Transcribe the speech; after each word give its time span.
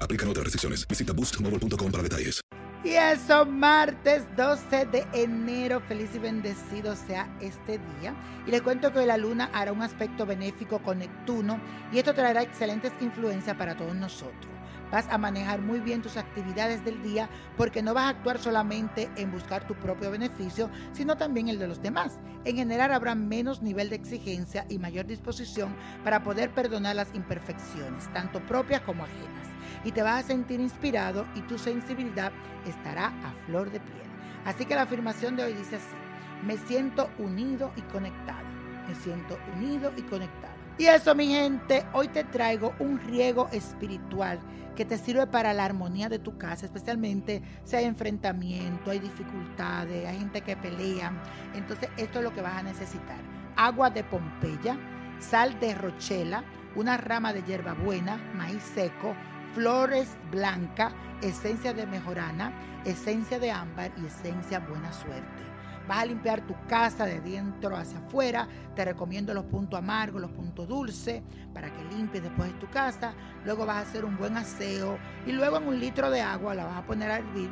Aplican 0.00 0.28
otras 0.28 0.44
restricciones. 0.44 0.86
Visita 0.88 1.12
boostmobile.com 1.12 1.92
para 1.92 2.02
detalles. 2.02 2.40
Y 2.84 2.90
eso, 2.90 3.44
martes 3.46 4.24
12 4.36 4.86
de 4.86 5.06
enero. 5.12 5.80
Feliz 5.80 6.10
y 6.14 6.18
bendecido 6.18 6.94
sea 6.94 7.28
este 7.40 7.80
día. 8.00 8.14
Y 8.46 8.50
le 8.50 8.60
cuento 8.60 8.92
que 8.92 9.00
hoy 9.00 9.06
la 9.06 9.16
luna 9.16 9.50
hará 9.52 9.72
un 9.72 9.82
aspecto 9.82 10.24
benéfico 10.24 10.80
con 10.80 11.00
Neptuno 11.00 11.60
y 11.92 11.98
esto 11.98 12.14
traerá 12.14 12.42
excelentes 12.42 12.92
influencias 13.00 13.56
para 13.56 13.76
todos 13.76 13.94
nosotros. 13.94 14.55
Vas 14.90 15.06
a 15.10 15.18
manejar 15.18 15.60
muy 15.60 15.80
bien 15.80 16.02
tus 16.02 16.16
actividades 16.16 16.84
del 16.84 17.02
día 17.02 17.28
porque 17.56 17.82
no 17.82 17.94
vas 17.94 18.04
a 18.04 18.08
actuar 18.10 18.38
solamente 18.38 19.10
en 19.16 19.32
buscar 19.32 19.66
tu 19.66 19.74
propio 19.74 20.10
beneficio, 20.10 20.70
sino 20.92 21.16
también 21.16 21.48
el 21.48 21.58
de 21.58 21.68
los 21.68 21.82
demás. 21.82 22.18
En 22.44 22.56
general 22.56 22.92
habrá 22.92 23.14
menos 23.14 23.62
nivel 23.62 23.90
de 23.90 23.96
exigencia 23.96 24.64
y 24.68 24.78
mayor 24.78 25.06
disposición 25.06 25.74
para 26.04 26.22
poder 26.22 26.50
perdonar 26.50 26.94
las 26.94 27.12
imperfecciones, 27.14 28.12
tanto 28.12 28.40
propias 28.46 28.82
como 28.82 29.04
ajenas 29.04 29.46
y 29.84 29.92
te 29.92 30.02
vas 30.02 30.24
a 30.24 30.26
sentir 30.26 30.60
inspirado 30.60 31.26
y 31.34 31.42
tu 31.42 31.58
sensibilidad 31.58 32.32
estará 32.66 33.06
a 33.06 33.32
flor 33.46 33.70
de 33.70 33.80
piel. 33.80 34.06
Así 34.44 34.64
que 34.64 34.74
la 34.74 34.82
afirmación 34.82 35.36
de 35.36 35.44
hoy 35.44 35.54
dice 35.54 35.76
así, 35.76 35.96
me 36.44 36.56
siento 36.56 37.10
unido 37.18 37.72
y 37.76 37.82
conectado, 37.82 38.46
me 38.88 38.94
siento 38.94 39.38
unido 39.56 39.92
y 39.96 40.02
conectado. 40.02 40.55
Y 40.78 40.86
eso 40.86 41.14
mi 41.14 41.28
gente, 41.28 41.86
hoy 41.94 42.08
te 42.08 42.22
traigo 42.24 42.74
un 42.78 43.00
riego 43.00 43.48
espiritual 43.50 44.38
que 44.74 44.84
te 44.84 44.98
sirve 44.98 45.26
para 45.26 45.54
la 45.54 45.64
armonía 45.64 46.10
de 46.10 46.18
tu 46.18 46.36
casa, 46.36 46.66
especialmente 46.66 47.42
si 47.64 47.76
hay 47.76 47.86
enfrentamiento, 47.86 48.90
hay 48.90 48.98
dificultades, 48.98 50.06
hay 50.06 50.18
gente 50.18 50.42
que 50.42 50.54
pelea. 50.54 51.12
Entonces 51.54 51.88
esto 51.96 52.18
es 52.18 52.24
lo 52.24 52.34
que 52.34 52.42
vas 52.42 52.58
a 52.58 52.62
necesitar. 52.62 53.16
Agua 53.56 53.88
de 53.88 54.04
Pompeya, 54.04 54.76
sal 55.18 55.58
de 55.60 55.74
Rochela, 55.74 56.44
una 56.74 56.98
rama 56.98 57.32
de 57.32 57.42
hierbabuena, 57.42 58.18
maíz 58.34 58.62
seco, 58.62 59.16
flores 59.54 60.14
blanca, 60.30 60.92
esencia 61.22 61.72
de 61.72 61.86
mejorana, 61.86 62.52
esencia 62.84 63.38
de 63.38 63.50
ámbar 63.50 63.92
y 63.96 64.04
esencia 64.04 64.58
buena 64.58 64.92
suerte. 64.92 65.42
Vas 65.88 65.98
a 65.98 66.06
limpiar 66.06 66.40
tu 66.46 66.54
casa 66.68 67.06
de 67.06 67.20
dentro 67.20 67.76
hacia 67.76 67.98
afuera. 67.98 68.48
Te 68.74 68.84
recomiendo 68.84 69.32
los 69.34 69.44
puntos 69.44 69.78
amargos, 69.78 70.20
los 70.20 70.32
puntos 70.32 70.66
dulces, 70.66 71.22
para 71.54 71.72
que 71.72 71.84
limpies 71.96 72.22
después 72.22 72.52
de 72.52 72.58
tu 72.58 72.68
casa. 72.68 73.14
Luego 73.44 73.66
vas 73.66 73.76
a 73.76 73.88
hacer 73.88 74.04
un 74.04 74.16
buen 74.16 74.36
aseo 74.36 74.98
y 75.26 75.32
luego 75.32 75.58
en 75.58 75.68
un 75.68 75.78
litro 75.78 76.10
de 76.10 76.20
agua 76.20 76.54
la 76.54 76.64
vas 76.64 76.78
a 76.78 76.86
poner 76.86 77.10
a 77.10 77.18
hervir. 77.18 77.50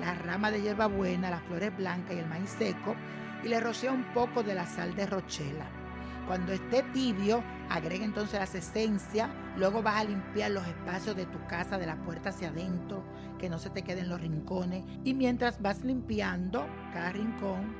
La 0.00 0.14
rama 0.14 0.50
de 0.50 0.62
hierbabuena, 0.62 1.30
las 1.30 1.42
flores 1.42 1.76
blancas 1.76 2.14
y 2.14 2.18
el 2.18 2.26
maíz 2.26 2.50
seco. 2.50 2.94
Y 3.42 3.48
le 3.48 3.60
rocea 3.60 3.92
un 3.92 4.04
poco 4.14 4.42
de 4.42 4.54
la 4.54 4.66
sal 4.66 4.94
de 4.94 5.06
rochela. 5.06 5.83
Cuando 6.26 6.52
esté 6.52 6.82
tibio, 6.94 7.42
agrega 7.68 8.04
entonces 8.04 8.40
las 8.40 8.54
esencias. 8.54 9.28
Luego 9.56 9.82
vas 9.82 9.96
a 9.96 10.04
limpiar 10.04 10.50
los 10.50 10.66
espacios 10.66 11.16
de 11.16 11.26
tu 11.26 11.44
casa, 11.46 11.78
de 11.78 11.86
la 11.86 11.96
puerta 11.96 12.30
hacia 12.30 12.48
adentro, 12.48 13.04
que 13.38 13.50
no 13.50 13.58
se 13.58 13.70
te 13.70 13.82
queden 13.82 14.08
los 14.08 14.20
rincones. 14.20 14.84
Y 15.04 15.14
mientras 15.14 15.60
vas 15.60 15.84
limpiando 15.84 16.66
cada 16.92 17.12
rincón, 17.12 17.74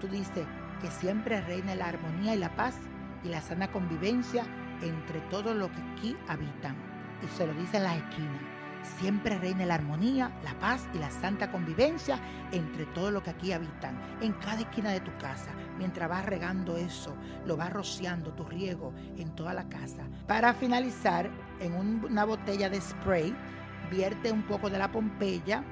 tú 0.00 0.08
dices 0.08 0.46
que 0.80 0.90
siempre 0.90 1.40
reine 1.42 1.76
la 1.76 1.86
armonía 1.86 2.34
y 2.34 2.38
la 2.38 2.54
paz 2.56 2.74
y 3.22 3.28
la 3.28 3.40
sana 3.40 3.70
convivencia 3.70 4.44
entre 4.82 5.20
todos 5.30 5.54
los 5.54 5.70
que 5.70 5.82
aquí 5.92 6.16
habitan. 6.28 6.76
Y 7.22 7.28
se 7.36 7.46
lo 7.46 7.54
dice 7.54 7.76
en 7.76 7.84
las 7.84 7.96
esquinas. 7.96 8.53
Siempre 8.98 9.38
reine 9.38 9.66
la 9.66 9.74
armonía, 9.74 10.30
la 10.44 10.52
paz 10.58 10.86
y 10.94 10.98
la 10.98 11.10
santa 11.10 11.50
convivencia 11.50 12.18
entre 12.52 12.84
todos 12.86 13.12
los 13.12 13.22
que 13.22 13.30
aquí 13.30 13.52
habitan, 13.52 13.98
en 14.20 14.32
cada 14.34 14.60
esquina 14.60 14.90
de 14.90 15.00
tu 15.00 15.10
casa. 15.18 15.50
Mientras 15.78 16.08
vas 16.08 16.24
regando 16.26 16.76
eso, 16.76 17.16
lo 17.46 17.56
vas 17.56 17.72
rociando 17.72 18.32
tu 18.32 18.44
riego 18.44 18.92
en 19.16 19.34
toda 19.34 19.54
la 19.54 19.68
casa. 19.68 20.04
Para 20.26 20.52
finalizar, 20.54 21.30
en 21.60 21.72
un- 21.74 22.04
una 22.04 22.24
botella 22.24 22.68
de 22.68 22.80
spray, 22.80 23.34
vierte 23.90 24.30
un 24.30 24.42
poco 24.42 24.68
de 24.70 24.78
la 24.78 24.92
pompeya 24.92 25.64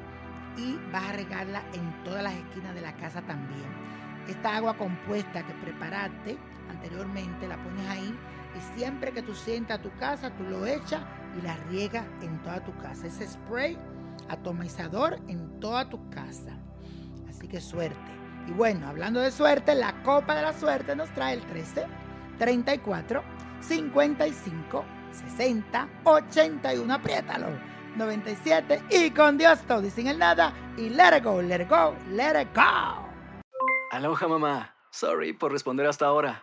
y 0.56 0.78
vas 0.92 1.04
a 1.10 1.12
regarla 1.12 1.62
en 1.74 2.04
todas 2.04 2.22
las 2.22 2.34
esquinas 2.34 2.74
de 2.74 2.80
la 2.80 2.94
casa 2.94 3.22
también. 3.22 3.66
Esta 4.28 4.56
agua 4.56 4.76
compuesta 4.76 5.42
que 5.46 5.52
preparaste 5.54 6.38
anteriormente 6.70 7.46
la 7.48 7.56
pones 7.56 7.88
ahí 7.88 8.14
y 8.56 8.78
siempre 8.78 9.12
que 9.12 9.22
tú 9.22 9.34
sientas 9.34 9.80
tu 9.80 9.90
casa, 9.96 10.30
tú 10.36 10.44
lo 10.44 10.66
echas 10.66 11.02
y 11.38 11.42
la 11.42 11.56
riegas 11.70 12.06
en 12.20 12.42
toda 12.42 12.62
tu 12.64 12.76
casa. 12.76 13.06
Ese 13.06 13.26
spray 13.26 13.78
atomizador 14.28 15.18
en 15.28 15.60
toda 15.60 15.88
tu 15.88 16.09
casa. 16.10 16.59
Así 17.28 17.48
que 17.48 17.60
suerte. 17.60 17.98
Y 18.47 18.53
bueno, 18.53 18.88
hablando 18.88 19.21
de 19.21 19.30
suerte, 19.30 19.74
la 19.74 20.03
copa 20.03 20.34
de 20.34 20.42
la 20.42 20.53
suerte 20.53 20.97
nos 20.97 21.12
trae 21.15 21.34
el 21.34 21.47
13, 21.47 21.86
34, 22.38 23.22
55, 23.60 24.84
60, 25.12 25.88
81. 26.04 26.94
Apriétalo. 26.94 27.72
97 27.97 28.84
y 28.91 29.10
con 29.10 29.36
Dios 29.36 29.60
todo 29.66 29.86
y 29.86 29.91
sin 29.91 30.06
el 30.06 30.18
nada. 30.18 30.54
Y 30.77 30.88
let 30.88 31.16
it 31.18 31.24
go, 31.24 31.42
let 31.42 31.60
it 31.60 31.68
go, 31.68 31.94
let 32.10 32.41
it 32.41 32.48
go. 32.54 33.09
Aloha 33.91 34.28
mamá. 34.28 34.74
Sorry 34.91 35.32
por 35.32 35.53
responder 35.53 35.86
hasta 35.86 36.06
ahora. 36.06 36.42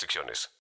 restricciones. 0.00 0.50